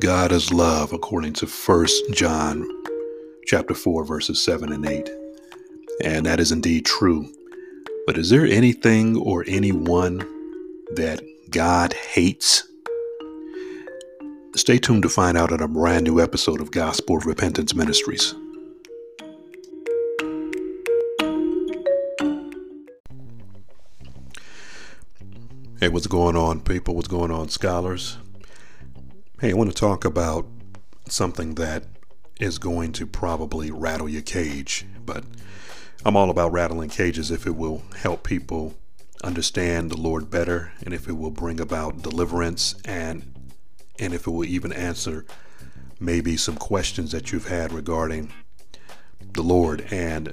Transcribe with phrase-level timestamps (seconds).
[0.00, 2.68] God is love according to 1 John
[3.46, 5.08] chapter 4 verses 7 and 8.
[6.02, 7.32] And that is indeed true.
[8.06, 10.18] But is there anything or anyone
[10.96, 12.64] that God hates?
[14.54, 18.34] Stay tuned to find out in a brand new episode of Gospel of Repentance Ministries.
[25.80, 26.94] Hey, what's going on, people?
[26.94, 28.18] What's going on, scholars?
[29.38, 30.46] Hey, I want to talk about
[31.10, 31.84] something that
[32.40, 35.24] is going to probably rattle your cage, but
[36.06, 38.76] I'm all about rattling cages if it will help people
[39.22, 43.50] understand the Lord better and if it will bring about deliverance and
[43.98, 45.26] and if it will even answer
[46.00, 48.32] maybe some questions that you've had regarding
[49.20, 49.86] the Lord.
[49.90, 50.32] And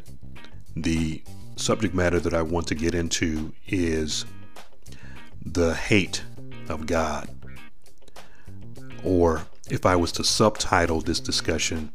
[0.78, 1.22] the
[1.58, 4.24] subject matter that I want to get into is
[5.46, 6.24] the hate
[6.70, 7.33] of God
[9.04, 11.92] or if I was to subtitle this discussion,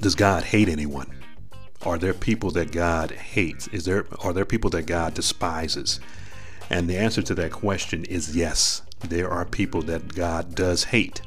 [0.00, 1.10] does God hate anyone?
[1.84, 3.68] Are there people that God hates?
[3.68, 6.00] Is there are there people that God despises?
[6.70, 8.82] And the answer to that question is yes.
[9.00, 11.22] There are people that God does hate.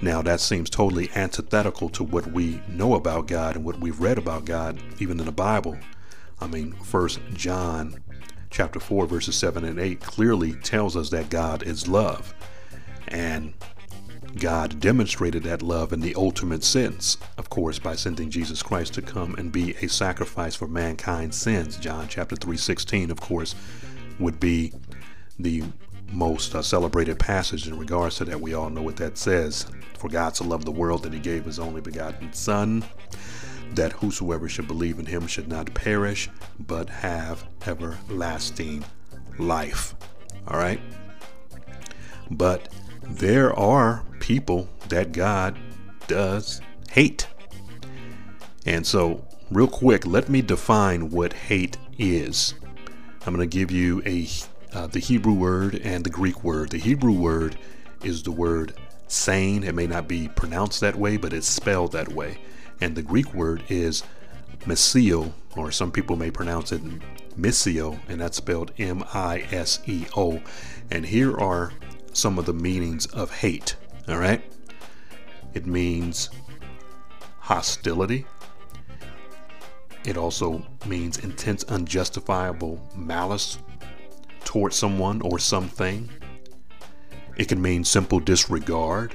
[0.00, 4.16] Now that seems totally antithetical to what we know about God and what we've read
[4.16, 5.76] about God even in the Bible.
[6.40, 8.00] I mean, first John
[8.50, 12.32] chapter 4 verses 7 and 8 clearly tells us that God is love.
[13.08, 13.54] And
[14.38, 19.02] God demonstrated that love in the ultimate sense, of course, by sending Jesus Christ to
[19.02, 21.76] come and be a sacrifice for mankind's sins.
[21.76, 23.54] John chapter 3:16, of course,
[24.18, 24.72] would be
[25.38, 25.64] the
[26.12, 28.40] most uh, celebrated passage in regards to that.
[28.40, 29.66] We all know what that says.
[29.98, 32.84] For God to love the world that he gave his only begotten Son,
[33.74, 38.84] that whosoever should believe in him should not perish, but have everlasting
[39.38, 39.94] life.
[40.46, 40.80] All right?
[42.30, 42.68] But
[43.18, 45.58] there are people that God
[46.06, 47.26] does hate.
[48.64, 52.54] And so, real quick, let me define what hate is.
[53.26, 54.26] I'm going to give you a
[54.72, 56.70] uh, the Hebrew word and the Greek word.
[56.70, 57.56] The Hebrew word
[58.04, 58.74] is the word
[59.08, 59.64] sane.
[59.64, 62.38] It may not be pronounced that way, but it's spelled that way.
[62.80, 64.04] And the Greek word is
[64.60, 66.82] miseo, or some people may pronounce it
[67.36, 70.40] misio, and that's spelled M I S E O.
[70.90, 71.72] And here are
[72.18, 73.76] some of the meanings of hate.
[74.08, 74.42] All right?
[75.54, 76.30] It means
[77.38, 78.26] hostility.
[80.04, 83.58] It also means intense, unjustifiable malice
[84.44, 86.08] towards someone or something.
[87.36, 89.14] It can mean simple disregard.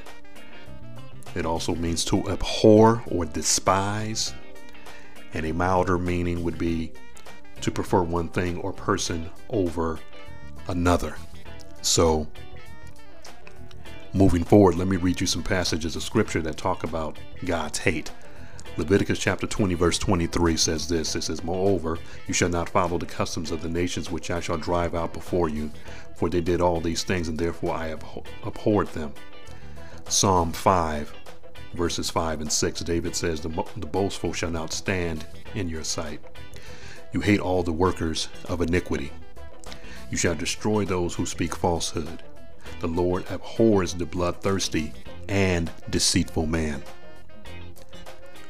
[1.35, 4.33] It also means to abhor or despise.
[5.33, 6.93] And a milder meaning would be
[7.61, 9.99] to prefer one thing or person over
[10.67, 11.15] another.
[11.81, 12.27] So,
[14.15, 18.11] Moving forward, let me read you some passages of scripture that talk about God's hate.
[18.77, 21.97] Leviticus chapter 20, verse 23 says this It says, Moreover,
[22.27, 25.49] you shall not follow the customs of the nations which I shall drive out before
[25.49, 25.71] you,
[26.15, 28.03] for they did all these things, and therefore I have
[28.43, 29.13] abhorred them.
[30.07, 31.11] Psalm 5,
[31.73, 35.25] verses 5 and 6, David says, The, the boastful shall not stand
[35.55, 36.21] in your sight.
[37.13, 39.11] You hate all the workers of iniquity.
[40.11, 42.21] You shall destroy those who speak falsehood.
[42.83, 44.91] The Lord abhors the bloodthirsty
[45.29, 46.83] and deceitful man.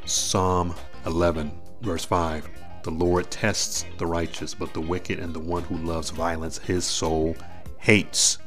[0.07, 0.73] Psalm
[1.05, 1.51] 11,
[1.81, 2.49] verse 5
[2.81, 6.83] The Lord tests the righteous, but the wicked and the one who loves violence his
[6.83, 7.37] soul
[7.77, 8.39] hates.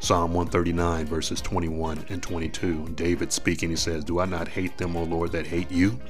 [0.00, 2.88] Psalm 139, verses 21 and 22.
[2.96, 6.00] David speaking, he says, Do I not hate them, O Lord, that hate you?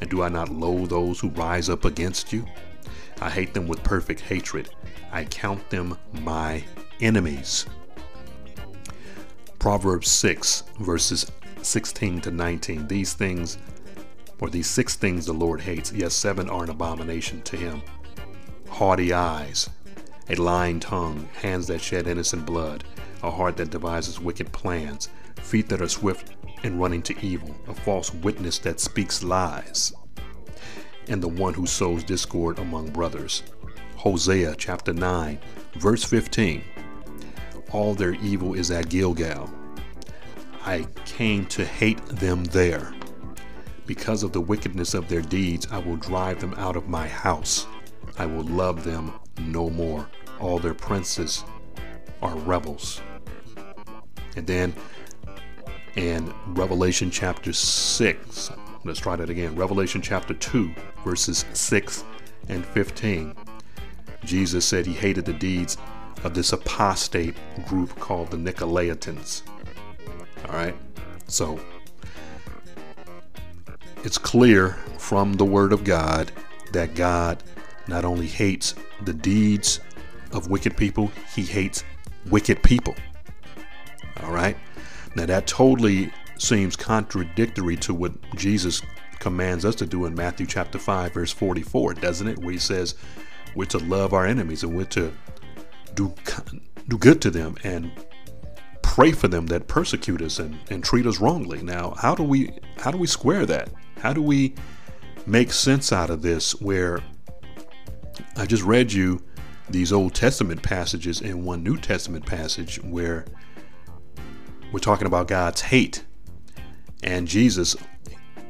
[0.00, 2.46] And do I not loathe those who rise up against you?
[3.20, 4.70] I hate them with perfect hatred.
[5.12, 6.64] I count them my
[7.00, 7.66] enemies.
[9.58, 11.30] Proverbs 6, verses
[11.62, 12.86] 16 to 19.
[12.86, 13.58] These things,
[14.40, 17.82] or these six things the Lord hates, yes, seven are an abomination to him
[18.74, 19.70] haughty eyes,
[20.28, 22.82] a lying tongue, hands that shed innocent blood,
[23.22, 26.32] a heart that devises wicked plans, feet that are swift
[26.64, 29.92] in running to evil, a false witness that speaks lies,
[31.06, 33.44] and the one who sows discord among brothers.
[33.94, 35.38] Hosea chapter 9,
[35.74, 36.64] verse 15
[37.74, 39.50] all their evil is at Gilgal.
[40.64, 42.94] I came to hate them there.
[43.84, 47.66] Because of the wickedness of their deeds, I will drive them out of my house.
[48.16, 50.08] I will love them no more.
[50.38, 51.44] All their princes
[52.22, 53.02] are rebels.
[54.36, 54.72] And then
[55.96, 58.50] in Revelation chapter 6,
[58.84, 59.56] let's try that again.
[59.56, 60.72] Revelation chapter 2,
[61.04, 62.04] verses 6
[62.48, 63.34] and 15.
[64.24, 65.76] Jesus said he hated the deeds
[66.22, 67.34] of this apostate
[67.66, 69.42] group called the Nicolaitans.
[70.48, 70.74] All right.
[71.26, 71.58] So
[74.04, 76.30] it's clear from the Word of God
[76.72, 77.42] that God
[77.88, 79.80] not only hates the deeds
[80.32, 81.84] of wicked people, he hates
[82.30, 82.94] wicked people.
[84.22, 84.56] All right.
[85.16, 88.82] Now that totally seems contradictory to what Jesus
[89.18, 92.38] commands us to do in Matthew chapter 5 verse 44, doesn't it?
[92.38, 92.94] Where he says
[93.54, 95.12] we're to love our enemies and we're to
[95.94, 96.14] do
[96.88, 97.90] do good to them and
[98.82, 101.62] pray for them that persecute us and, and treat us wrongly.
[101.62, 103.70] Now, how do we how do we square that?
[103.98, 104.54] How do we
[105.26, 107.00] make sense out of this where
[108.36, 109.22] I just read you
[109.68, 113.24] these Old Testament passages and one New Testament passage where
[114.72, 116.04] we're talking about God's hate.
[117.02, 117.76] And Jesus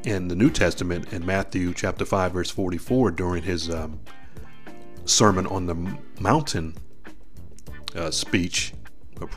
[0.05, 4.01] in the New Testament in Matthew chapter 5 verse 44 during his um,
[5.05, 6.75] sermon on the mountain
[7.95, 8.73] uh, speech
[9.21, 9.29] or,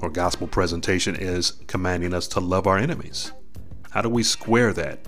[0.00, 3.32] or gospel presentation is commanding us to love our enemies.
[3.90, 5.00] How do we square that?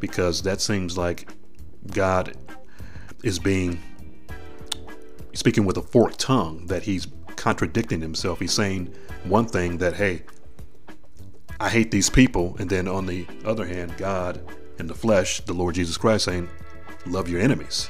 [0.00, 1.28] Because that seems like
[1.92, 2.36] God
[3.22, 3.80] is being
[5.32, 7.06] speaking with a forked tongue that he's
[7.36, 8.40] contradicting himself.
[8.40, 8.94] He's saying
[9.24, 10.22] one thing that, hey,
[11.60, 12.56] I hate these people.
[12.58, 14.40] And then on the other hand, God
[14.78, 16.48] in the flesh, the Lord Jesus Christ saying,
[17.06, 17.88] love your enemies.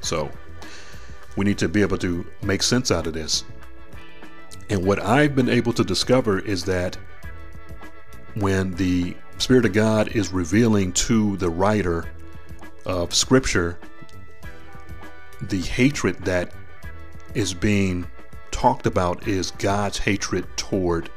[0.00, 0.30] So
[1.36, 3.44] we need to be able to make sense out of this.
[4.70, 6.96] And what I've been able to discover is that
[8.34, 12.06] when the Spirit of God is revealing to the writer
[12.86, 13.78] of Scripture
[15.42, 16.52] the hatred that
[17.34, 18.06] is being
[18.50, 21.10] talked about is God's hatred toward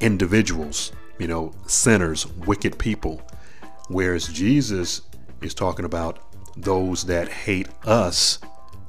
[0.00, 3.22] individuals, you know, sinners, wicked people.
[3.88, 5.02] Whereas Jesus
[5.42, 6.18] is talking about
[6.56, 8.38] those that hate us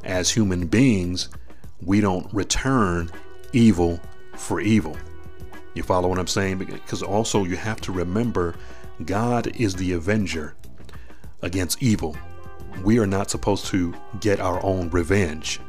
[0.03, 1.29] as human beings,
[1.81, 3.11] we don't return
[3.53, 3.99] evil
[4.35, 4.97] for evil.
[5.73, 6.57] You follow what I'm saying?
[6.59, 8.55] Because also you have to remember
[9.05, 10.55] God is the avenger
[11.41, 12.15] against evil.
[12.83, 15.59] We are not supposed to get our own revenge.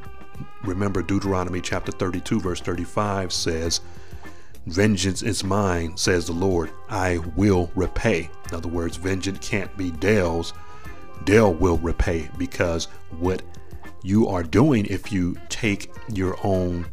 [0.65, 3.81] Remember, Deuteronomy chapter 32, verse 35 says,
[4.67, 6.71] Vengeance is mine, says the Lord.
[6.89, 8.31] I will repay.
[8.49, 10.53] In other words, vengeance can't be Dale's.
[11.25, 12.87] Dale will repay because
[13.19, 13.43] what
[14.03, 16.87] you are doing if you take your own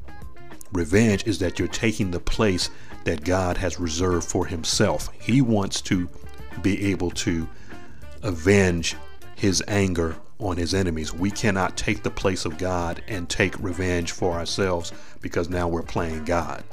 [0.71, 2.69] revenge is that you're taking the place
[3.05, 5.09] that God has reserved for himself.
[5.13, 6.09] He wants to
[6.61, 7.47] be able to
[8.23, 8.95] avenge
[9.35, 11.13] his anger on his enemies.
[11.13, 15.83] We cannot take the place of God and take revenge for ourselves because now we're
[15.83, 16.63] playing God.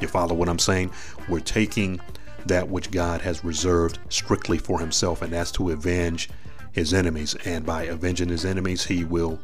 [0.00, 0.90] You follow what I'm saying?
[1.28, 2.00] We're taking
[2.46, 6.28] that which God has reserved strictly for himself, and that's to avenge
[6.72, 7.34] his enemies.
[7.44, 9.40] And by avenging his enemies, he will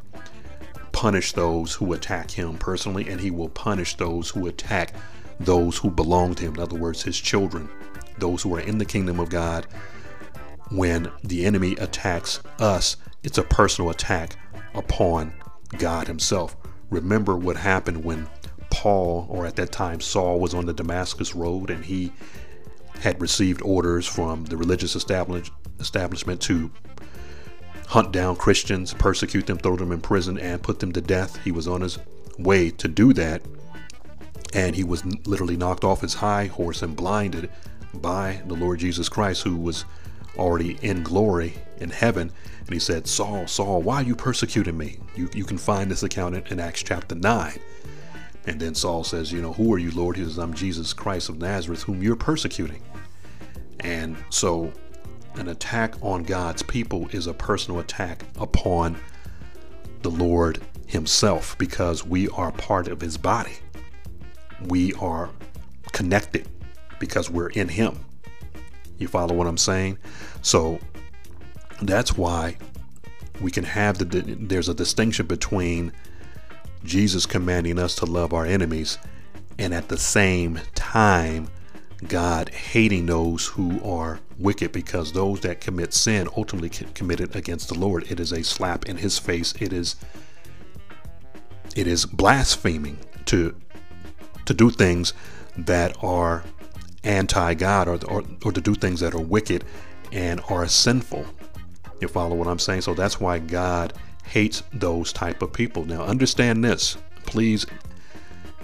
[1.02, 4.94] punish those who attack him personally, and he will punish those who attack
[5.40, 6.54] those who belong to him.
[6.54, 7.68] In other words, his children,
[8.18, 9.66] those who are in the kingdom of God.
[10.70, 14.36] When the enemy attacks us, it's a personal attack
[14.74, 15.32] upon
[15.76, 16.56] God himself.
[16.88, 18.28] Remember what happened when
[18.70, 22.12] Paul, or at that time Saul, was on the Damascus Road and he
[23.00, 25.50] had received orders from the religious establish-
[25.80, 26.70] establishment to
[27.92, 31.36] hunt down Christians, persecute them, throw them in prison, and put them to death.
[31.44, 31.98] He was on his
[32.38, 33.42] way to do that,
[34.54, 37.50] and he was literally knocked off his high horse and blinded
[37.92, 39.84] by the Lord Jesus Christ, who was
[40.38, 42.32] already in glory in heaven.
[42.60, 44.96] And he said, Saul, Saul, why are you persecuting me?
[45.14, 47.58] You, you can find this account in, in Acts chapter 9.
[48.46, 50.16] And then Saul says, You know, who are you, Lord?
[50.16, 52.80] He says, I'm Jesus Christ of Nazareth, whom you're persecuting.
[53.80, 54.72] And so
[55.34, 58.96] an attack on God's people is a personal attack upon
[60.02, 63.54] the Lord Himself because we are part of His body.
[64.66, 65.30] We are
[65.92, 66.48] connected
[66.98, 68.04] because we're in Him.
[68.98, 69.98] You follow what I'm saying?
[70.42, 70.78] So
[71.80, 72.56] that's why
[73.40, 75.92] we can have the, there's a distinction between
[76.84, 78.98] Jesus commanding us to love our enemies
[79.58, 81.48] and at the same time
[82.08, 87.78] God hating those who are wicked because those that commit sin ultimately committed against the
[87.78, 88.10] Lord.
[88.10, 89.54] It is a slap in his face.
[89.60, 89.96] It is
[91.76, 93.54] it is blaspheming to
[94.44, 95.14] to do things
[95.56, 96.44] that are
[97.04, 99.64] anti-God or, or, or to do things that are wicked
[100.12, 101.26] and are sinful.
[102.00, 102.82] You follow what I'm saying?
[102.82, 103.92] So that's why God
[104.24, 105.84] hates those type of people.
[105.84, 106.96] Now understand this.
[107.26, 107.66] Please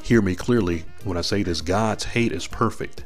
[0.02, 1.61] hear me clearly when I say this.
[1.61, 3.04] God's hate is perfect.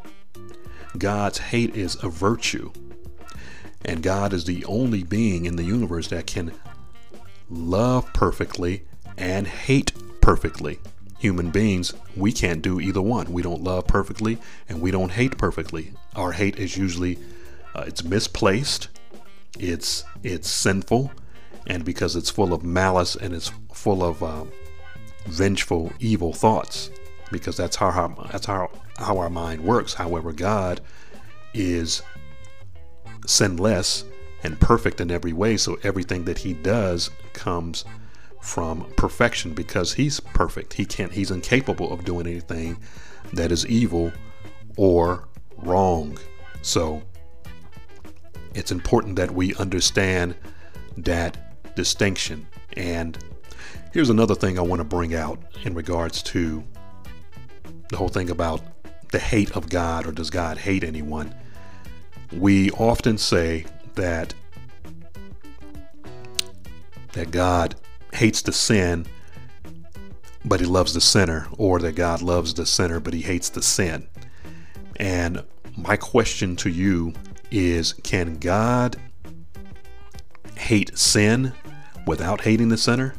[0.99, 2.73] God's hate is a virtue.
[3.85, 6.53] And God is the only being in the universe that can
[7.51, 8.85] love perfectly
[9.17, 10.79] and hate perfectly.
[11.19, 13.33] human beings, we can't do either one.
[13.33, 15.93] We don't love perfectly and we don't hate perfectly.
[16.17, 17.17] Our hate is usually
[17.77, 18.89] uh, it's misplaced,
[19.59, 21.13] it's it's sinful,
[21.67, 24.45] and because it's full of malice and it's full of uh,
[25.27, 26.91] vengeful, evil thoughts.
[27.33, 29.95] Because that's how our, that's how how our mind works.
[29.95, 30.81] However, God
[31.55, 32.03] is
[33.27, 34.05] sinless
[34.45, 37.85] and perfect in every way, so everything that He does comes
[38.43, 40.75] from perfection because he's perfect.
[40.75, 42.77] He can't he's incapable of doing anything
[43.33, 44.13] that is evil
[44.77, 46.19] or wrong.
[46.61, 47.03] So
[48.55, 50.35] it's important that we understand
[50.99, 52.47] that distinction.
[52.77, 53.17] And
[53.93, 56.65] here's another thing I want to bring out in regards to
[57.93, 58.63] the whole thing about
[59.11, 61.33] the hate of God or does God hate anyone?
[62.33, 64.35] We often say that
[67.13, 67.75] that God
[68.15, 69.05] hates the sin,
[70.47, 73.61] but he loves the sinner, or that God loves the sinner, but he hates the
[73.61, 74.09] sin.
[74.97, 75.45] And
[75.77, 77.13] my question to you
[77.51, 78.97] is can God
[80.57, 81.53] hate sin
[82.07, 83.15] without hating the sinner?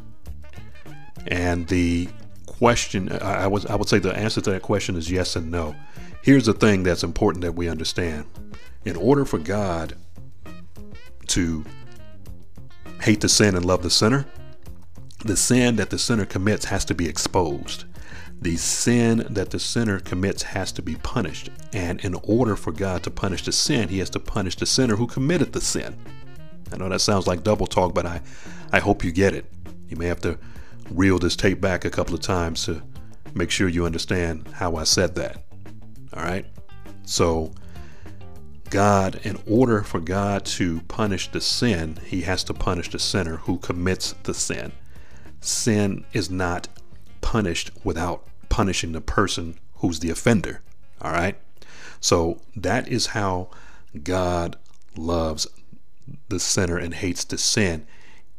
[1.28, 2.10] And the
[2.64, 5.76] question I was I would say the answer to that question is yes and no.
[6.22, 8.24] Here's the thing that's important that we understand.
[8.86, 9.98] In order for God
[11.28, 11.66] to
[13.02, 14.26] hate the sin and love the sinner,
[15.26, 17.84] the sin that the sinner commits has to be exposed.
[18.42, 21.50] The sin that the sinner commits has to be punished.
[21.74, 24.96] And in order for God to punish the sin, he has to punish the sinner
[24.96, 25.98] who committed the sin.
[26.72, 28.22] I know that sounds like double talk, but I,
[28.72, 29.52] I hope you get it.
[29.90, 30.40] You may have to
[30.94, 32.82] reel this tape back a couple of times to
[33.34, 35.44] make sure you understand how I said that.
[36.14, 36.46] All right?
[37.04, 37.52] So,
[38.70, 43.38] God, in order for God to punish the sin, he has to punish the sinner
[43.38, 44.72] who commits the sin
[45.44, 46.68] sin is not
[47.22, 50.62] punished without punishing the person who's the offender.
[51.02, 51.38] All right.
[52.00, 53.50] So that is how
[54.04, 54.58] God
[54.96, 55.48] loves
[56.30, 57.86] the sinner and hates the sin.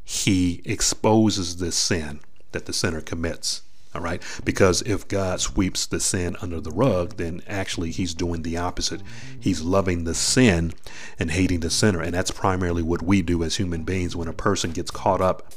[0.03, 2.21] He exposes the sin
[2.55, 3.63] that the sinner commits.
[3.95, 4.21] All right.
[4.45, 9.01] Because if God sweeps the sin under the rug, then actually he's doing the opposite.
[9.39, 10.73] He's loving the sin
[11.17, 12.01] and hating the sinner.
[12.01, 15.53] And that's primarily what we do as human beings when a person gets caught up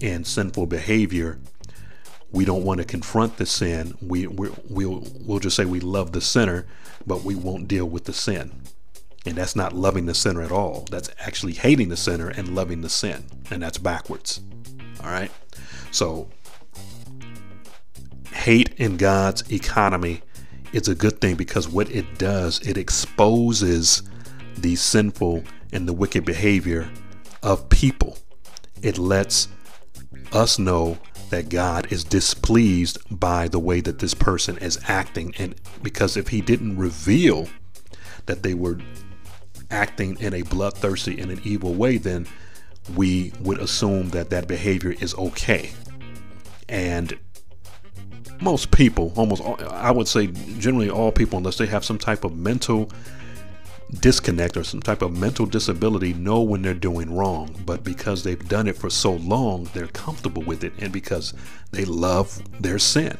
[0.00, 1.38] in sinful behavior,
[2.30, 3.96] we don't want to confront the sin.
[4.00, 6.66] We we we'll we'll just say we love the sinner,
[7.06, 8.62] but we won't deal with the sin.
[9.26, 10.86] And that's not loving the sinner at all.
[10.90, 13.24] That's actually hating the sinner and loving the sin.
[13.50, 14.40] And that's backwards.
[15.02, 15.30] All right?
[15.90, 16.28] So
[18.32, 20.22] hate in God's economy
[20.72, 24.02] is a good thing because what it does, it exposes
[24.56, 26.90] the sinful and the wicked behavior
[27.42, 28.18] of people.
[28.82, 29.48] It lets
[30.32, 30.98] us know
[31.30, 35.34] that God is displeased by the way that this person is acting.
[35.38, 37.48] And because if he didn't reveal
[38.26, 38.78] that they were
[39.70, 42.26] acting in a bloodthirsty and an evil way, then
[42.94, 45.70] we would assume that that behavior is okay.
[46.68, 47.18] And
[48.40, 50.28] most people, almost all, I would say
[50.58, 52.90] generally all people, unless they have some type of mental
[54.00, 58.48] disconnect or some type of mental disability know when they're doing wrong, but because they've
[58.48, 61.34] done it for so long, they're comfortable with it and because
[61.70, 63.16] they love their sin.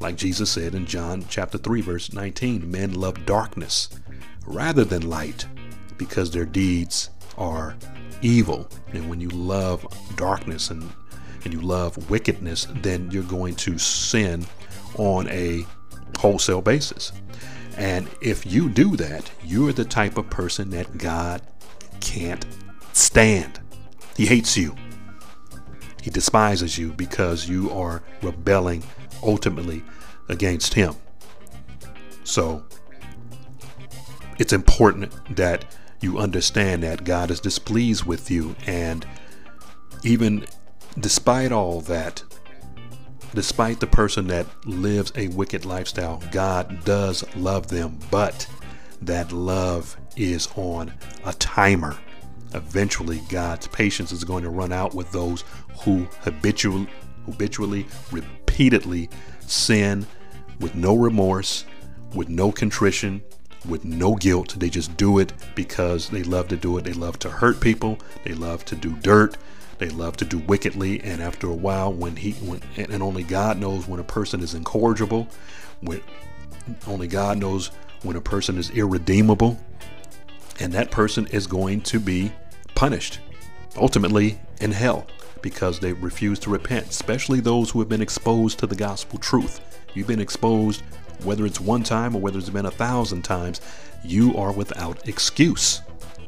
[0.00, 3.88] Like Jesus said in John chapter 3 verse 19, men love darkness
[4.46, 5.46] rather than light
[5.96, 7.76] because their deeds are
[8.22, 8.68] evil.
[8.92, 9.86] And when you love
[10.16, 10.90] darkness and
[11.44, 14.46] and you love wickedness, then you're going to sin
[14.96, 15.66] on a
[16.18, 17.12] wholesale basis.
[17.76, 21.42] And if you do that, you're the type of person that God
[22.00, 22.46] can't
[22.92, 23.60] stand.
[24.16, 24.74] He hates you.
[26.02, 28.84] He despises you because you are rebelling
[29.22, 29.82] ultimately
[30.28, 30.94] against Him.
[32.22, 32.64] So
[34.38, 35.64] it's important that
[36.00, 38.56] you understand that God is displeased with you.
[38.66, 39.06] And
[40.02, 40.46] even
[40.98, 42.22] despite all that,
[43.34, 48.46] Despite the person that lives a wicked lifestyle, God does love them, but
[49.02, 50.92] that love is on
[51.24, 51.98] a timer.
[52.54, 55.42] Eventually, God's patience is going to run out with those
[55.80, 56.86] who habitually,
[57.26, 59.10] habitually, repeatedly
[59.40, 60.06] sin
[60.60, 61.64] with no remorse,
[62.14, 63.20] with no contrition,
[63.66, 64.54] with no guilt.
[64.58, 66.84] They just do it because they love to do it.
[66.84, 67.98] They love to hurt people.
[68.24, 69.36] They love to do dirt.
[69.78, 73.58] They love to do wickedly, and after a while, when he, when, and only God
[73.58, 75.28] knows when a person is incorrigible,
[75.80, 76.00] when
[76.86, 79.58] only God knows when a person is irredeemable,
[80.60, 82.32] and that person is going to be
[82.76, 83.18] punished,
[83.76, 85.08] ultimately in hell,
[85.42, 89.60] because they refuse to repent, especially those who have been exposed to the gospel truth.
[89.94, 90.82] You've been exposed,
[91.24, 93.60] whether it's one time or whether it's been a thousand times,
[94.04, 95.80] you are without excuse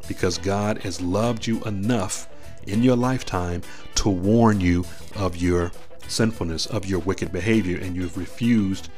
[0.09, 2.29] because God has loved you enough
[2.67, 3.62] in your lifetime
[3.97, 4.85] to warn you
[5.17, 5.73] of your
[6.09, 8.88] sinfulness, of your wicked behavior, and you've refused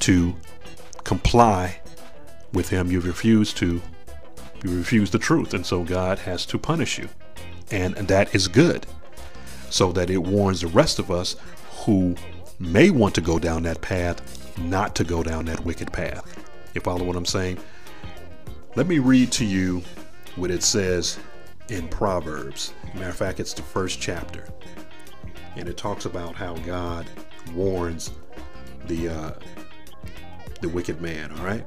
[0.00, 0.34] to
[1.04, 1.80] comply
[2.52, 2.90] with Him.
[2.90, 3.80] You've refused to,
[4.64, 7.08] you refuse the truth, and so God has to punish you.
[7.70, 8.86] And that is good,
[9.70, 11.36] so that it warns the rest of us
[11.84, 12.16] who
[12.58, 16.24] may want to go down that path, not to go down that wicked path.
[16.74, 17.58] You follow what I'm saying?
[18.76, 19.82] Let me read to you
[20.36, 21.18] what it says
[21.68, 22.72] in Proverbs.
[22.94, 24.46] Matter of fact, it's the first chapter.
[25.56, 27.06] And it talks about how God
[27.54, 28.12] warns
[28.86, 29.32] the uh,
[30.60, 31.66] the wicked man, all right?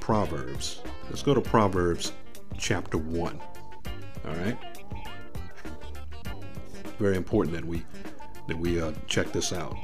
[0.00, 0.82] Proverbs.
[1.08, 2.12] Let's go to Proverbs
[2.58, 3.40] chapter 1.
[4.26, 4.58] All right?
[6.98, 7.84] Very important that we
[8.48, 9.76] that we uh, check this out.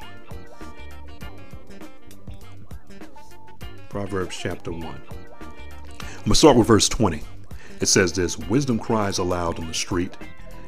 [3.94, 4.84] Proverbs chapter 1.
[4.84, 7.22] I'm going to start with verse 20.
[7.80, 10.16] It says this Wisdom cries aloud in the street.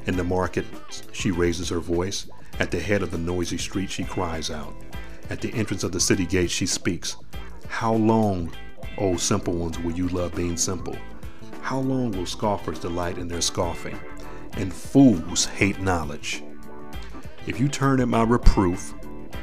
[0.06, 0.64] In the market,
[1.10, 2.28] she raises her voice.
[2.60, 4.76] At the head of the noisy street, she cries out.
[5.28, 7.16] At the entrance of the city gate, she speaks.
[7.66, 8.52] How long,
[8.96, 10.96] O simple ones, will you love being simple?
[11.62, 13.98] How long will scoffers delight in their scoffing,
[14.52, 16.44] and fools hate knowledge?
[17.48, 18.94] If you turn at my reproof,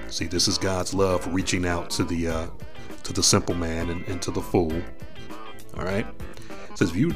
[0.07, 2.47] see, this is God's love reaching out to the uh,
[3.03, 4.81] to the simple man and, and to the fool.
[5.77, 6.05] All right,
[6.69, 7.13] it says, if you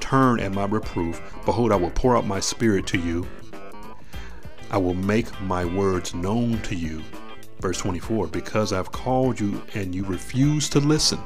[0.00, 3.26] turn at my reproof, behold, I will pour out my spirit to you.
[4.70, 7.02] I will make my words known to you.
[7.60, 11.18] Verse 24, because I've called you and you refuse to listen.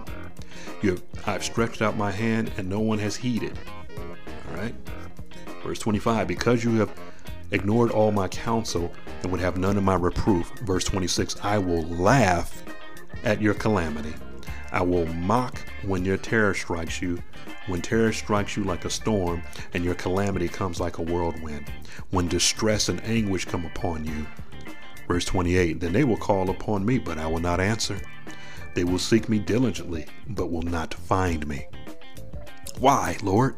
[0.83, 3.59] You have, I've stretched out my hand and no one has heeded.
[4.49, 4.75] All right.
[5.63, 6.91] Verse 25, because you have
[7.51, 8.93] ignored all my counsel
[9.23, 10.51] and would have none of my reproof.
[10.61, 12.63] Verse 26, I will laugh
[13.25, 14.15] at your calamity.
[14.73, 17.23] I will mock when your terror strikes you,
[17.67, 19.43] when terror strikes you like a storm
[19.75, 21.71] and your calamity comes like a whirlwind,
[22.11, 24.27] when distress and anguish come upon you.
[25.09, 28.01] Verse 28 Then they will call upon me, but I will not answer.
[28.75, 31.67] They will seek me diligently, but will not find me.
[32.79, 33.57] Why, Lord?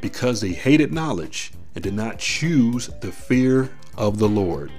[0.00, 4.70] Because they hated knowledge and did not choose the fear of the Lord,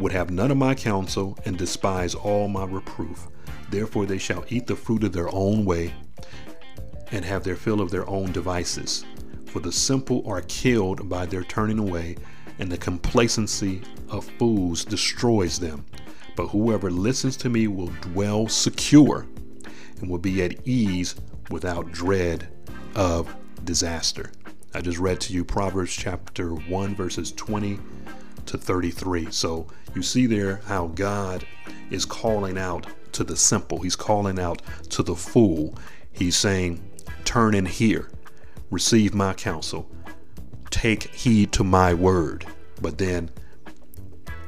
[0.00, 3.28] would have none of my counsel and despise all my reproof.
[3.70, 5.94] Therefore they shall eat the fruit of their own way
[7.12, 9.04] and have their fill of their own devices.
[9.46, 12.16] For the simple are killed by their turning away,
[12.58, 15.84] and the complacency of fools destroys them.
[16.36, 19.26] But whoever listens to me will dwell secure
[20.00, 21.14] and will be at ease
[21.50, 22.48] without dread
[22.94, 23.34] of
[23.64, 24.30] disaster.
[24.72, 27.78] I just read to you Proverbs chapter 1, verses 20
[28.46, 29.30] to 33.
[29.30, 31.46] So you see there how God
[31.90, 35.76] is calling out to the simple, He's calling out to the fool.
[36.12, 36.82] He's saying,
[37.24, 38.10] Turn and hear,
[38.70, 39.90] receive my counsel,
[40.70, 42.46] take heed to my word.
[42.80, 43.30] But then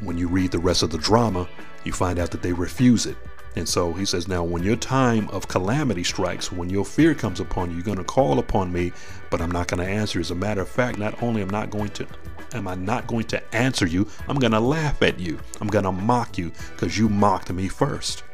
[0.00, 1.48] when you read the rest of the drama,
[1.84, 3.16] you find out that they refuse it.
[3.54, 7.40] And so he says, Now, when your time of calamity strikes, when your fear comes
[7.40, 8.92] upon you, you're going to call upon me,
[9.32, 10.20] but I'm not going to answer.
[10.20, 12.06] As a matter of fact, not only am not going to
[12.52, 15.40] am I not going to answer you, I'm going to laugh at you.
[15.58, 18.24] I'm going to mock you because you mocked me first.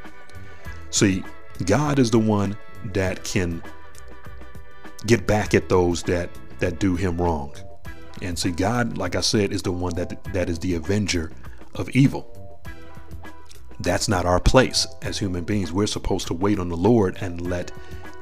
[0.90, 1.22] See,
[1.64, 2.56] God is the one
[2.92, 3.62] that can
[5.06, 7.54] get back at those that that do him wrong.
[8.20, 11.30] And see, God, like I said, is the one that that is the avenger
[11.76, 12.34] of evil.
[13.78, 15.72] That's not our place as human beings.
[15.72, 17.70] We're supposed to wait on the Lord and let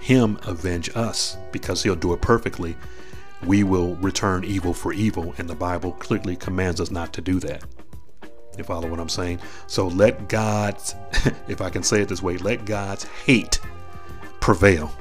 [0.06, 2.76] him avenge us because he'll do it perfectly.
[3.44, 7.40] We will return evil for evil, and the Bible clearly commands us not to do
[7.40, 7.64] that.
[8.56, 9.40] You follow what I'm saying?
[9.66, 10.94] So let God's,
[11.48, 13.58] if I can say it this way, let God's hate
[14.38, 14.92] prevail.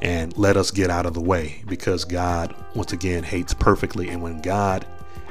[0.00, 4.08] And let us get out of the way because God, once again, hates perfectly.
[4.08, 4.86] And when God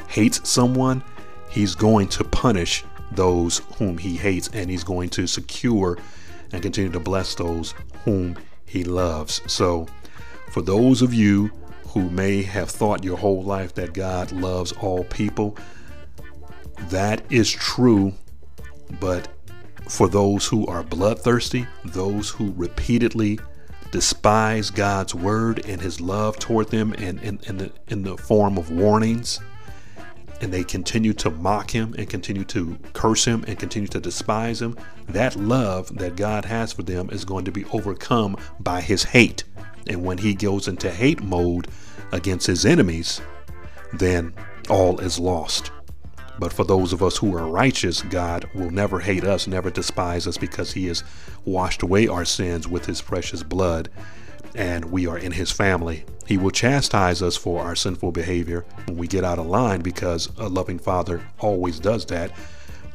[0.07, 1.03] hates someone,
[1.49, 5.97] he's going to punish those whom he hates and he's going to secure
[6.53, 7.73] and continue to bless those
[8.05, 8.37] whom
[8.71, 9.41] he loves.
[9.47, 9.85] So,
[10.49, 11.51] for those of you
[11.87, 15.57] who may have thought your whole life that God loves all people,
[16.89, 18.13] that is true,
[19.01, 19.27] but
[19.89, 23.39] for those who are bloodthirsty, those who repeatedly
[23.91, 28.57] despise God's word and his love toward them in, in, in, the, in the form
[28.57, 29.41] of warnings,
[30.41, 34.61] and they continue to mock him and continue to curse him and continue to despise
[34.61, 34.75] him,
[35.07, 39.43] that love that God has for them is going to be overcome by his hate.
[39.87, 41.67] And when he goes into hate mode
[42.11, 43.21] against his enemies,
[43.93, 44.33] then
[44.69, 45.71] all is lost.
[46.39, 50.25] But for those of us who are righteous, God will never hate us, never despise
[50.25, 51.03] us because He has
[51.45, 53.89] washed away our sins with His precious blood
[54.55, 56.05] and we are in His family.
[56.25, 60.29] He will chastise us for our sinful behavior when we get out of line because
[60.37, 62.31] a loving Father always does that,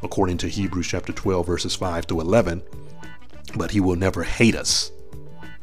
[0.03, 2.63] according to Hebrews chapter 12, verses 5 to 11.
[3.57, 4.91] But He will never hate us.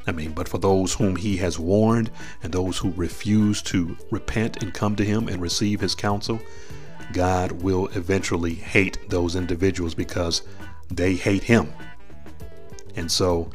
[0.05, 4.61] I mean, but for those whom He has warned and those who refuse to repent
[4.61, 6.41] and come to Him and receive His counsel,
[7.13, 10.41] God will eventually hate those individuals because
[10.89, 11.73] they hate Him.
[12.95, 13.49] And so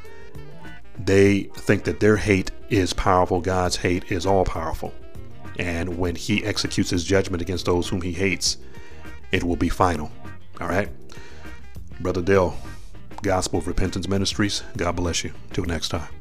[0.98, 4.92] they think that their hate is powerful, God's hate is all powerful.
[5.58, 8.58] And when He executes His judgment against those whom He hates,
[9.32, 10.10] it will be final.
[10.60, 10.88] All right?
[12.00, 12.56] Brother Dale,
[13.22, 15.32] Gospel of Repentance Ministries, God bless you.
[15.52, 16.17] Till next time.